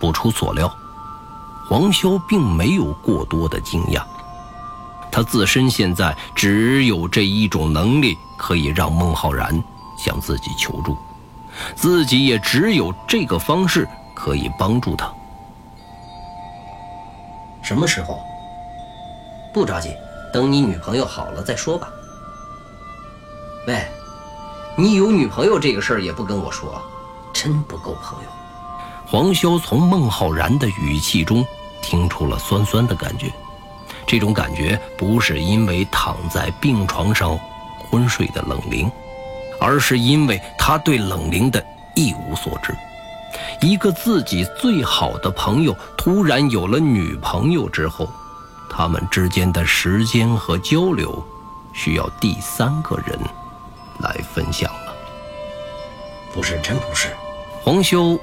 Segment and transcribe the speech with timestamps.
[0.00, 0.74] 不出所料，
[1.68, 4.02] 黄潇并没有过多的惊讶。
[5.12, 9.62] 他自身现在只有这一种能力，可以让孟浩然
[9.98, 10.96] 向自己求助，
[11.76, 15.12] 自己也只有这个方式可以帮助他。
[17.62, 18.20] 什么时候？
[19.52, 19.94] 不着急，
[20.32, 21.88] 等你女朋友好了再说吧。
[23.66, 23.84] 喂，
[24.76, 26.80] 你有女朋友这个事儿也不跟我说，
[27.32, 28.30] 真不够朋友。
[29.10, 31.44] 黄潇从孟浩然的语气中
[31.82, 33.26] 听出了酸酸的感觉，
[34.06, 37.36] 这种感觉不是因为躺在病床上
[37.76, 38.88] 昏睡的冷凝，
[39.60, 41.60] 而是因为他对冷凝的
[41.96, 42.72] 一无所知。
[43.60, 48.08] 一个自己最好的朋友突然有了女朋友之后，
[48.70, 51.20] 他们之间的时间和交流
[51.72, 53.18] 需要第三个人
[53.98, 54.94] 来分享了。
[56.32, 57.08] 不是，真不是，
[57.64, 58.16] 黄修。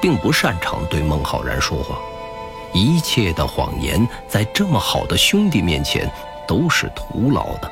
[0.00, 1.98] 并不擅长对孟浩然说话，
[2.72, 6.10] 一切的谎言在这么好的兄弟面前
[6.46, 7.70] 都是徒劳的。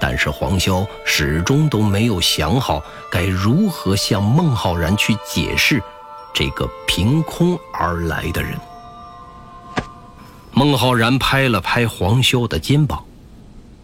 [0.00, 5.82] 但是黄潇始终都没有想好该如何向孟浩然去解释
[6.32, 8.58] 这个凭空而来的人。
[10.52, 13.04] 孟浩然拍了拍黄潇的肩膀：“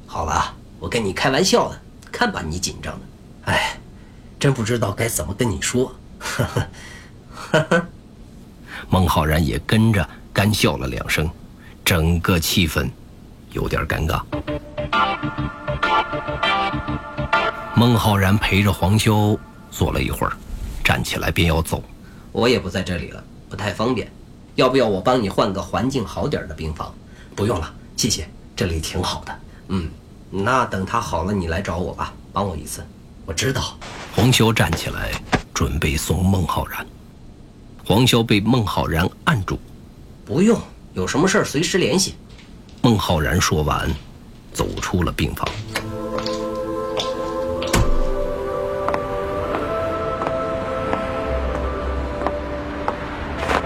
[0.07, 3.53] 好了，我跟你开玩笑的，看把你紧张的。
[3.53, 3.79] 哎，
[4.41, 6.67] 真不知道该怎么跟你说。”呵呵。
[8.89, 11.29] 孟浩然也跟着干笑了两声，
[11.85, 12.89] 整个气氛
[13.53, 14.23] 有点尴尬。
[17.75, 19.39] 孟浩然陪着黄修
[19.71, 20.33] 坐了一会儿，
[20.83, 21.83] 站起来便要走。
[22.33, 24.11] 我也不在这里了，不太方便。
[24.55, 26.95] 要不要我帮你换个环境好点的病房？
[27.35, 29.39] 不用了，谢谢，这里挺好的。
[29.69, 29.91] 嗯，
[30.31, 32.87] 那等他好了你来找我吧，帮我一次。
[33.27, 33.77] 我知道。
[34.15, 35.13] 黄修站起来，
[35.53, 36.87] 准备送孟浩然。
[37.89, 39.57] 黄潇被孟浩然按住，
[40.25, 40.59] 不用，
[40.95, 42.17] 有什么事儿随时联系。
[42.83, 43.89] 孟浩然说完，
[44.53, 45.47] 走出了病房。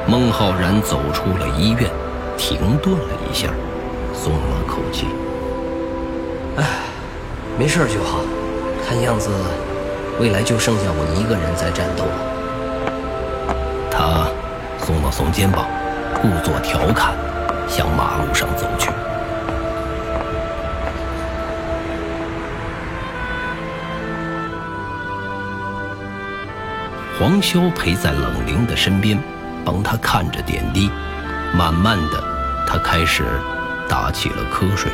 [0.06, 1.90] 孟浩然走出了医院，
[2.36, 3.48] 停顿了一下，
[4.12, 5.06] 松了口气。
[6.58, 6.82] 唉，
[7.58, 8.20] 没事就好。
[8.86, 9.30] 看样子，
[10.20, 12.29] 未来就剩下我一个人在战斗了。
[15.10, 15.66] 耸肩膀，
[16.22, 17.14] 故作调侃，
[17.68, 18.90] 向马路上走去。
[27.18, 29.18] 黄潇陪在冷灵的身边，
[29.64, 30.90] 帮他看着点滴。
[31.52, 32.22] 慢慢的，
[32.66, 33.24] 他开始
[33.88, 34.90] 打起了瞌睡。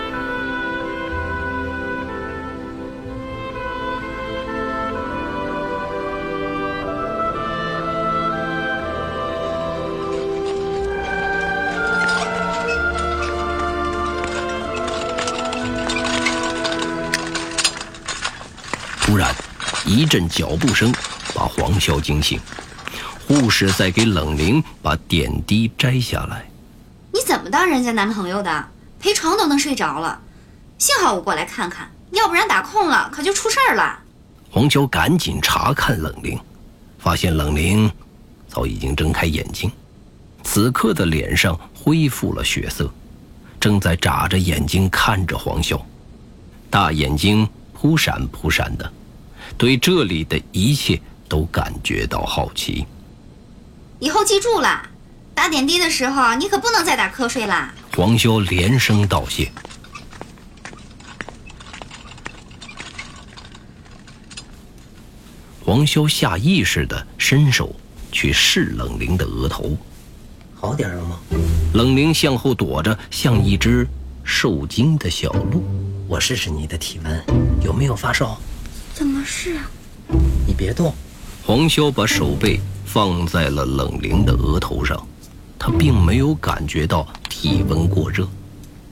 [19.86, 20.92] 一阵脚步声
[21.32, 22.40] 把黄潇惊醒，
[23.26, 26.44] 护士在给冷凝把点滴摘下来。
[27.12, 28.68] 你怎么当人家男朋友的？
[28.98, 30.20] 陪床都能睡着了，
[30.78, 33.98] 幸好我过来看看，要不然打空了可就出事儿了。
[34.50, 36.36] 黄潇赶紧查看冷凝，
[36.98, 37.88] 发现冷凝
[38.48, 39.70] 早已经睁开眼睛，
[40.42, 42.90] 此刻的脸上恢复了血色，
[43.60, 45.80] 正在眨着眼睛看着黄潇，
[46.68, 48.92] 大眼睛扑闪扑闪的。
[49.58, 52.86] 对这里的一切都感觉到好奇。
[53.98, 54.88] 以后记住了，
[55.34, 57.74] 打点滴的时候你可不能再打瞌睡啦。
[57.96, 59.50] 黄修连声道谢。
[65.64, 67.74] 黄修下意识的伸手
[68.12, 69.76] 去试冷凝的额头，
[70.54, 71.18] 好点了吗？
[71.74, 73.88] 冷凝向后躲着，像一只
[74.22, 75.64] 受惊的小鹿。
[76.06, 77.24] 我试试你的体温，
[77.64, 78.38] 有没有发烧？
[79.26, 79.56] 是？
[80.46, 80.94] 你别动。
[81.44, 85.06] 黄潇把手背放在了冷灵的额头上，
[85.58, 88.26] 他并没有感觉到体温过热。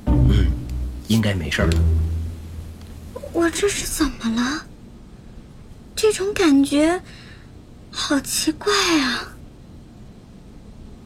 [0.07, 0.47] 嗯，
[1.09, 1.73] 应该没事了。
[3.33, 4.67] 我这是怎么了？
[5.97, 7.01] 这种感觉
[7.91, 9.29] 好奇怪啊！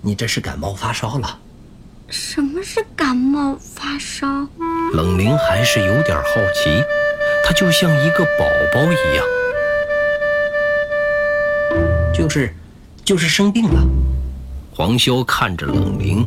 [0.01, 1.39] 你这是感冒发烧了。
[2.09, 4.27] 什么是感冒发烧？
[4.95, 6.83] 冷灵还是有点好奇。
[7.49, 9.25] 他就像一个宝宝一样，
[12.13, 12.55] 就是，
[13.03, 13.81] 就是生病了。
[14.75, 16.27] 黄潇看着冷凝，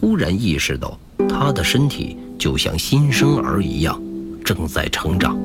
[0.00, 0.98] 忽然意识到
[1.28, 4.00] 他的身体就像新生儿一样，
[4.42, 5.38] 正在成长，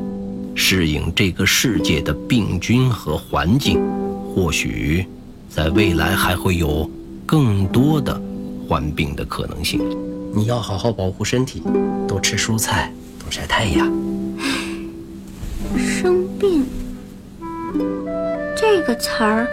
[0.55, 3.81] 适应这个世界的病菌和环境。
[4.33, 5.05] 或许，
[5.49, 6.89] 在未来还会有
[7.25, 8.17] 更多的
[8.65, 9.81] 患病的可能性。
[10.33, 11.61] 你要好好保护身体，
[12.07, 13.91] 多吃蔬菜，多晒太阳。
[15.77, 16.65] 生病
[18.55, 19.47] 这个词儿，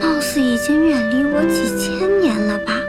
[0.00, 2.80] 貌似已经远离我几千年了吧？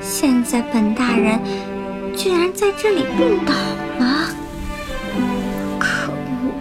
[0.00, 1.38] 现在本大人
[2.16, 3.54] 居然在这里病倒
[3.98, 4.28] 了，
[5.78, 6.52] 可恶！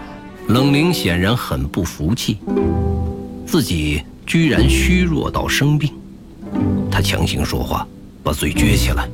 [0.47, 2.38] 冷灵显然很不服气，
[3.45, 5.92] 自己居然虚弱到生病。
[6.92, 7.88] 他强行说话，
[8.24, 9.07] 把嘴撅起来，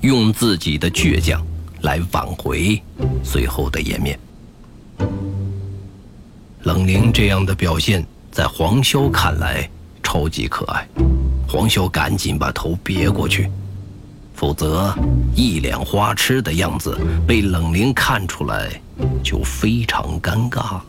[0.00, 1.44] 用自己的倔强
[1.82, 2.80] 来挽回
[3.22, 4.18] 最后的颜面。
[6.62, 9.68] 冷灵这样的表现，在黄潇看来
[10.02, 10.86] 超级可爱。
[11.48, 13.50] 黄潇赶紧把头别过去。
[14.34, 14.94] 否则，
[15.34, 18.70] 一脸花痴的样子被冷灵看出来，
[19.22, 20.84] 就非常尴尬了。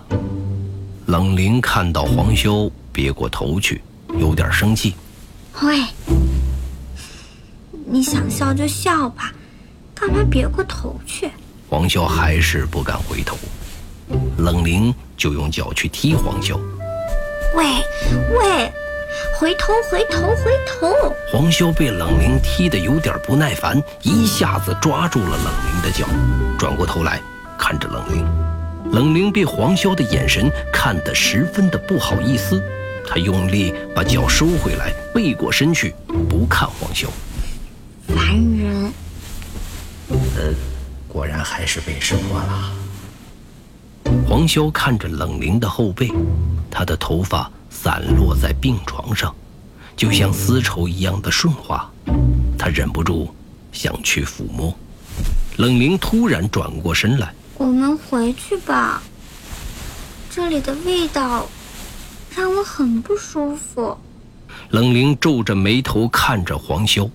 [1.08, 3.82] 冷灵看到黄潇别过头去，
[4.18, 4.94] 有点生气。
[5.64, 5.84] 喂，
[7.86, 9.34] 你想笑就笑吧，
[10.02, 11.30] 干嘛别过头去？
[11.70, 13.38] 黄潇还是不敢回头，
[14.40, 16.60] 冷灵就用脚去踢黄潇。
[17.56, 17.66] 喂，
[18.36, 18.72] 喂。
[19.38, 21.16] 回头，回头，回头！
[21.32, 26.08] 黄潇被冷灵踢得有点不耐烦，一下子抓住了冷灵的脚，
[26.58, 27.20] 转过头来
[27.58, 28.26] 看着冷灵。
[28.92, 32.62] 冷灵被黄潇的眼神看得十分的不好意思，
[33.08, 35.94] 他用力把脚收回来，背过身去，
[36.28, 37.08] 不看黄潇。
[38.08, 38.26] 烦
[38.58, 38.61] 人！
[40.42, 40.52] 呃，
[41.08, 42.72] 果然还是被识破了。
[44.28, 46.12] 黄潇看着冷灵的后背，
[46.70, 47.50] 他的头发。
[47.74, 49.34] 散落在病床上，
[49.96, 51.90] 就像丝绸一样的顺滑。
[52.60, 53.34] 他忍不住
[53.72, 54.76] 想去抚摸。
[55.56, 59.02] 冷灵突然转过身来：“我们回去吧，
[60.30, 61.48] 这里的味道
[62.36, 63.98] 让我很不舒服。”
[64.70, 67.10] 冷灵皱着眉头看着黄修，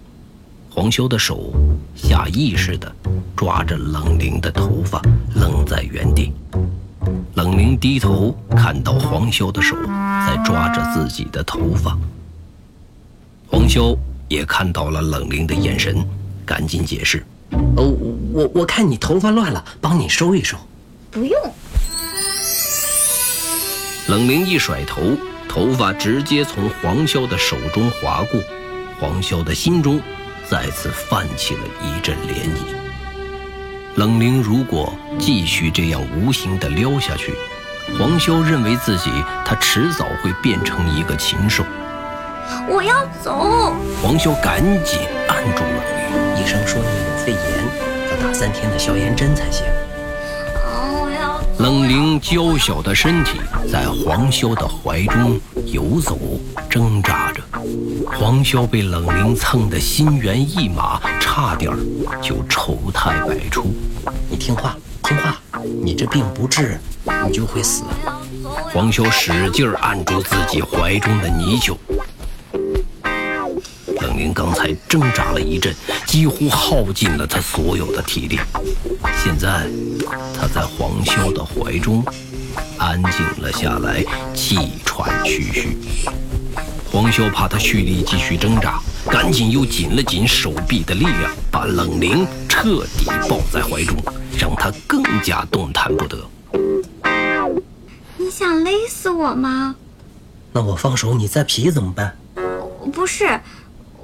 [0.76, 1.54] 黄修的手
[1.94, 2.94] 下意识地
[3.34, 5.00] 抓着冷灵的头发，
[5.34, 6.34] 愣在原地。
[7.32, 11.96] 冷灵低头看到黄潇的手在抓着自己的头发，
[13.48, 13.96] 黄潇
[14.28, 16.06] 也看到了冷灵的眼神，
[16.44, 17.24] 赶紧解释
[17.78, 17.96] ：“哦，
[18.34, 20.58] 我我看你头发乱了，帮你收一收。”
[21.10, 21.32] 不用。
[24.08, 25.00] 冷灵一甩头，
[25.48, 28.38] 头发直接从黄潇的手中划过，
[29.00, 29.98] 黄潇的心中
[30.48, 32.76] 再次泛起了一阵涟漪。
[33.96, 37.34] 冷灵如果继续这样无形的撩下去，
[37.98, 39.10] 黄潇认为自己
[39.44, 41.64] 他迟早会变成一个禽兽。
[42.68, 43.74] 我要走。
[44.02, 47.40] 黄潇赶紧按住冷灵，医生说你有肺炎，
[48.10, 49.64] 要打三天的消炎针才行。
[51.58, 56.18] 冷灵娇小的身体在黄潇的怀中游走
[56.68, 57.42] 挣扎着，
[58.06, 61.72] 黄潇被冷灵蹭得心猿意马，差点
[62.22, 63.74] 就丑态百出。
[64.30, 65.40] 你听话，听话，
[65.82, 66.78] 你这病不治，
[67.26, 67.84] 你就会死。
[68.72, 71.76] 黄潇使劲按住自己怀中的泥鳅。
[74.02, 75.74] 冷灵刚才挣扎了一阵，
[76.04, 78.38] 几乎耗尽了他所有的体力。
[79.16, 79.68] 现在，
[80.38, 82.04] 他在黄潇的怀中
[82.78, 84.04] 安静了下来，
[84.34, 85.76] 气喘吁吁。
[86.90, 88.78] 黄潇怕他蓄力继续挣扎，
[89.10, 93.96] 赶紧又紧了紧手臂的力量，把冷灵彻底抱在怀中，
[94.38, 96.18] 让他更加动弹不得。
[98.16, 99.74] 你想勒死我吗？
[100.52, 102.16] 那我放手，你再皮怎么办？
[102.92, 103.40] 不是。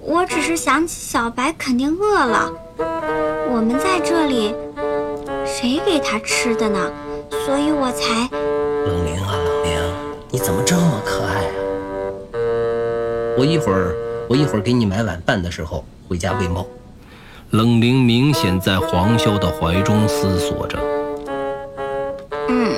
[0.05, 2.53] 我只是想起小白肯定饿了，
[3.49, 4.53] 我们在这里，
[5.53, 6.91] 谁给他吃的呢？
[7.45, 8.27] 所以我才。
[8.87, 9.79] 冷灵啊，冷灵，
[10.31, 11.53] 你怎么这么可爱啊？
[13.37, 13.95] 我一会儿，
[14.31, 16.67] 我一会儿给你买碗饭的时候回家喂猫。
[17.51, 20.79] 冷灵明显在黄潇的怀中思索着。
[22.49, 22.75] 嗯。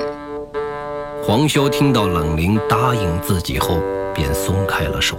[1.23, 3.79] 黄潇听到冷灵答应自己后，
[4.13, 5.15] 便松开了手。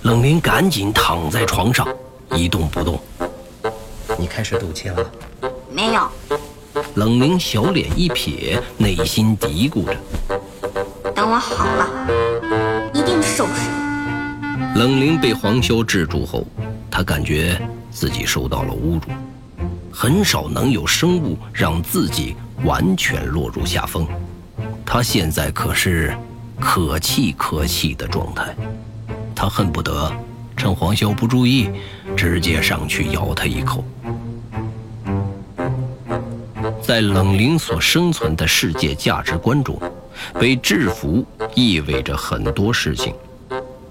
[0.00, 1.86] 冷灵赶紧躺在床上，
[2.34, 2.98] 一动不动。
[4.16, 4.96] 你开始赌气了？
[6.94, 9.96] 冷灵小脸一撇，内心嘀咕着
[11.14, 16.46] ：“等我好了，一定收拾你。”冷灵被黄潇制住后，
[16.90, 19.00] 他感觉自己受到了侮辱。
[19.90, 24.06] 很少能有生物让自己完全落入下风，
[24.86, 26.16] 他现在可是
[26.60, 28.54] 可气可气的状态。
[29.34, 30.12] 他恨不得
[30.56, 31.70] 趁黄潇不注意，
[32.16, 33.84] 直接上去咬他一口。
[36.80, 39.78] 在冷灵所生存的世界价值观中，
[40.38, 43.14] 被制服意味着很多事情。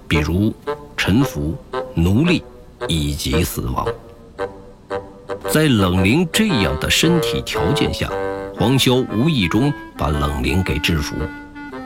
[0.08, 0.54] 比如
[0.96, 1.56] 臣服、
[1.94, 2.42] 奴隶
[2.88, 3.86] 以及死亡。
[5.50, 8.08] 在冷灵这样的身体条件下，
[8.56, 11.14] 黄潇无意中把冷灵给制服，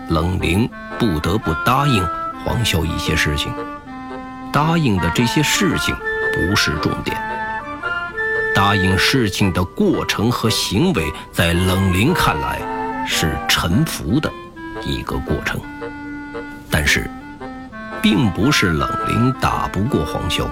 [0.09, 0.69] 冷灵
[0.99, 2.07] 不得不答应
[2.45, 3.53] 黄潇一些事情。
[4.53, 5.95] 答应的这些事情
[6.33, 7.17] 不是重点，
[8.55, 12.61] 答应事情的过程和行为，在冷灵看来
[13.07, 14.31] 是臣服的
[14.85, 15.61] 一个过程。
[16.71, 17.11] 但是，
[18.01, 20.47] 并不是冷灵打不过黄潇。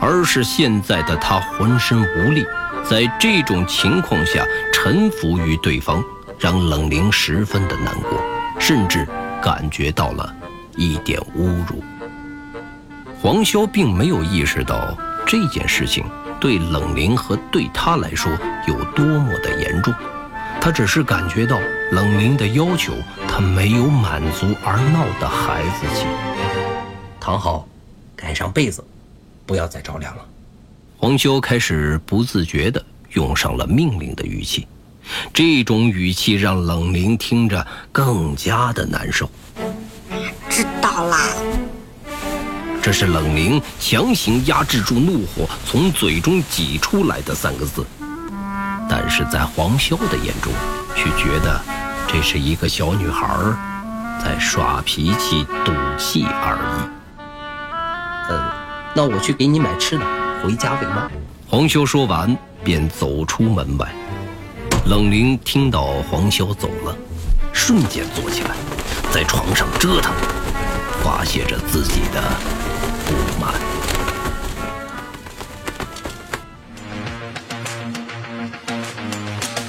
[0.00, 2.46] 而是现在的他浑身无力，
[2.84, 6.00] 在这种情况下臣服于对方，
[6.38, 8.22] 让冷灵十分的难过，
[8.60, 9.04] 甚至
[9.42, 10.32] 感觉到了
[10.76, 11.82] 一点侮辱。
[13.20, 16.04] 黄潇并没有意识到这件事情
[16.40, 18.30] 对冷灵和对他来说
[18.66, 19.92] 有多么的严重，
[20.60, 21.58] 他只是感觉到
[21.92, 22.92] 冷灵的要求
[23.28, 26.06] 他没有满足而闹的孩子气。
[27.18, 27.66] 躺好，
[28.16, 28.84] 盖上被子。
[29.44, 30.22] 不要再着凉了。
[30.98, 34.66] 黄修开始不自觉地用上了命令的语气，
[35.32, 39.30] 这种语气让冷灵听着更加的难受。
[40.50, 41.28] 知道啦。
[42.88, 47.84] 这是冷灵强行压制住怒火从嘴中挤出来的三个字，
[48.88, 50.50] 但是在黄潇的眼中，
[50.96, 51.60] 却觉得
[52.06, 53.28] 这是一个小女孩
[54.24, 57.20] 在耍脾气、赌气而已。
[58.30, 58.50] 嗯。
[58.96, 60.04] 那我去给你买吃的，
[60.42, 61.10] 回家喂猫。
[61.46, 63.86] 黄潇说完，便走出门外。
[64.86, 66.96] 冷灵听到黄潇走了，
[67.52, 68.56] 瞬间坐起来，
[69.12, 70.10] 在床上折腾，
[71.04, 72.22] 发泄着自己的
[73.08, 73.54] 不满。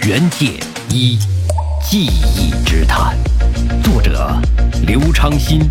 [0.08, 1.18] 原界一，
[1.84, 3.16] 记忆之谈，
[3.84, 4.36] 作者
[4.86, 5.70] 刘昌新，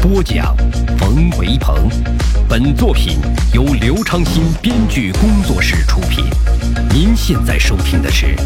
[0.00, 0.56] 播讲
[0.98, 1.88] 冯维鹏。
[2.48, 3.18] 本作品
[3.52, 6.24] 由刘昌新编剧工作室出品。
[6.90, 8.36] 您现在收听的是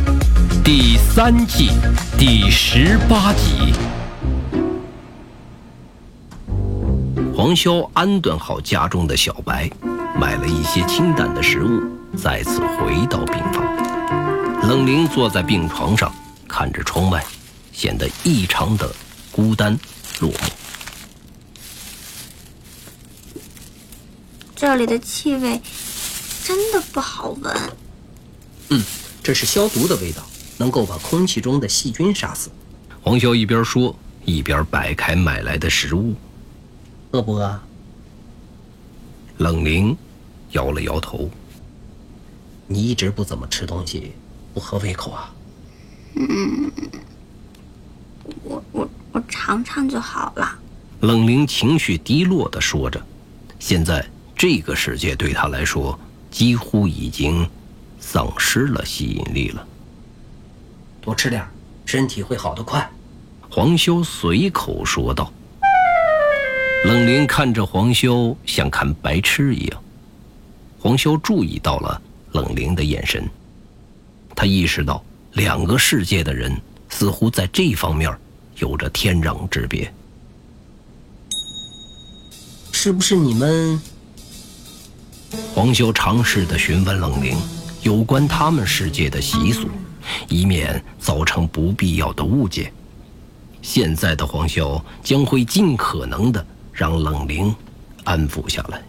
[0.64, 1.70] 第三季
[2.16, 3.74] 第十八集。
[7.48, 9.70] 黄潇安顿好家中的小白，
[10.14, 11.80] 买了一些清淡的食物，
[12.14, 14.68] 再次回到病房。
[14.68, 16.14] 冷凝坐在病床上，
[16.46, 17.24] 看着窗外，
[17.72, 18.94] 显得异常的
[19.32, 19.72] 孤单
[20.20, 20.50] 落寞。
[24.54, 25.58] 这里的气味
[26.44, 27.56] 真的不好闻。
[28.68, 28.84] 嗯，
[29.22, 30.22] 这是消毒的味道，
[30.58, 32.50] 能够把空气中的细菌杀死。
[33.00, 36.14] 黄潇一边说，一边摆开买来的食物。
[37.10, 37.60] 饿不饿？
[39.38, 39.96] 冷凝
[40.52, 41.30] 摇了摇头。
[42.66, 44.12] 你一直不怎么吃东西，
[44.52, 45.32] 不合胃口啊？
[46.16, 46.70] 嗯，
[48.44, 50.58] 我我我尝尝就好了。
[51.00, 53.00] 冷凝情绪低落的说着，
[53.58, 54.04] 现在。
[54.40, 55.98] 这个世界对他来说
[56.30, 57.44] 几乎已经
[57.98, 59.66] 丧失了吸引力了。
[61.00, 61.44] 多吃点，
[61.84, 62.88] 身体会好得快。
[63.50, 65.32] 黄修随口说道。
[66.84, 69.82] 冷灵看着黄修，像看白痴一样。
[70.78, 72.00] 黄修注意到了
[72.32, 73.28] 冷灵的眼神，
[74.34, 76.56] 他意识到两个世界的人
[76.88, 78.10] 似乎在这方面
[78.58, 79.92] 有着天壤之别。
[82.72, 83.80] 是不是你们？
[85.52, 87.36] 黄修尝试地询问冷灵
[87.82, 89.68] 有关他们世界的习俗，
[90.28, 92.72] 以免造成不必要的误解。
[93.60, 96.46] 现在的黄修将会尽可能的
[96.78, 97.52] 让冷灵
[98.04, 98.80] 安抚下来。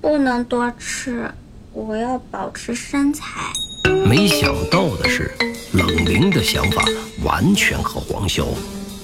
[0.00, 1.30] 不能多吃，
[1.74, 3.52] 我要保持身材。
[4.06, 5.30] 没想到的是，
[5.74, 6.82] 冷灵的想法
[7.22, 8.46] 完全和黄潇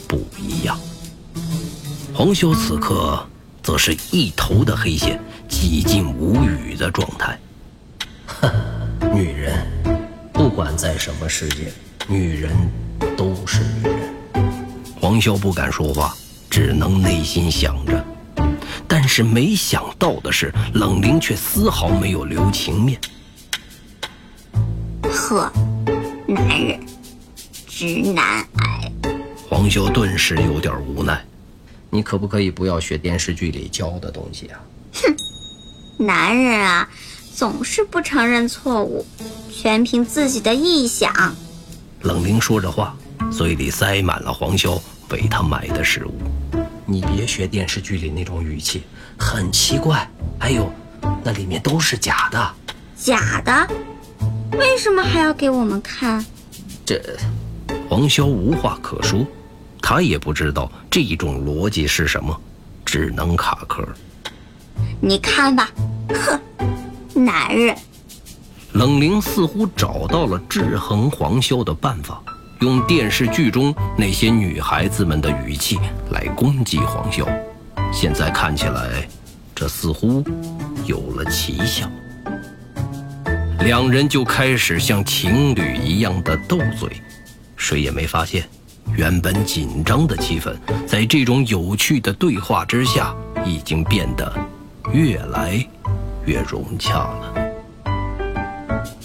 [0.09, 0.81] 不一样。
[2.15, 3.23] 黄潇此刻
[3.63, 5.21] 则是一头的黑线。
[5.47, 7.39] 几近无语的状态。
[8.27, 8.51] 哼，
[9.13, 9.67] 女人，
[10.33, 11.71] 不管在什么世界，
[12.09, 12.57] 女人
[13.15, 14.15] 都是女人。
[14.99, 16.17] 黄潇不敢说话，
[16.51, 18.05] 只能内心想着。
[18.89, 23.01] 但是没想到的是，冷灵却丝毫没有留情面。
[25.05, 25.51] 呵，
[26.27, 26.81] 男人，
[27.69, 28.93] 直男癌。
[29.49, 31.25] 黄潇顿时有点无奈。
[31.89, 34.61] 你可不可以不要学电视剧里教的东西啊？
[34.95, 35.15] 哼。
[35.99, 36.89] 男人啊，
[37.35, 39.05] 总是不承认错误，
[39.53, 41.35] 全凭自己的臆想。
[42.03, 42.97] 冷灵说着话，
[43.31, 44.81] 嘴里塞满了黄潇
[45.11, 46.13] 为他买的食物。
[46.87, 48.83] 你别学电视剧里那种语气，
[49.19, 50.09] 很奇怪。
[50.39, 50.73] 还有，
[51.23, 52.55] 那里面都是假的。
[52.97, 53.69] 假的？
[54.59, 56.25] 为什么还要给我们看？
[56.85, 57.01] 这，
[57.89, 59.25] 黄潇无话可说，
[59.81, 62.39] 他也不知道这种逻辑是什么。
[62.85, 63.87] 只能卡壳。
[65.01, 65.71] 你看吧，
[66.09, 66.41] 哼，
[67.15, 67.77] 男人。
[68.73, 72.21] 冷灵似乎找到了制衡黄潇的办法，
[72.61, 75.79] 用电视剧中那些女孩子们的语气
[76.11, 77.27] 来攻击黄潇。
[77.91, 79.09] 现在看起来，
[79.55, 80.23] 这似乎
[80.85, 81.91] 有了奇效。
[83.61, 86.91] 两人就开始像情侣一样的斗嘴，
[87.57, 88.45] 谁也没发现，
[88.95, 90.55] 原本紧张的气氛，
[90.87, 93.15] 在这种有趣的对话之下，
[93.45, 94.33] 已经变得
[94.93, 95.67] 越来
[96.27, 97.35] 越融洽了。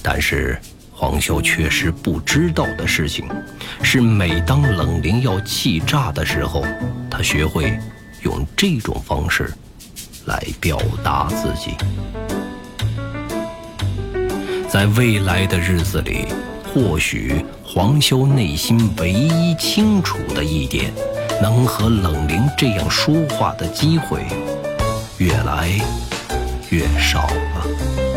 [0.04, 0.60] 但是，
[0.98, 3.28] 黄潇确实不知道的事情，
[3.84, 6.64] 是每当冷灵要气炸的时候，
[7.12, 7.78] 他学会
[8.24, 9.54] 用这种方式
[10.26, 11.76] 来表达自己。
[14.70, 16.28] 在未来的日子里，
[16.74, 20.94] 或许黄潇内心唯一清楚的一点，
[21.42, 24.26] 能和冷灵这样说话的机会，
[25.18, 25.70] 越来
[26.70, 28.15] 越少了。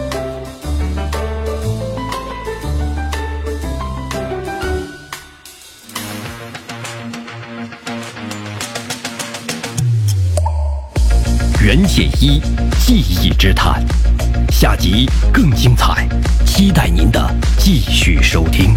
[11.61, 12.41] 袁解一
[12.79, 13.85] 记忆之谈，
[14.49, 16.09] 下集更精彩，
[16.47, 18.77] 期待您的继续收听。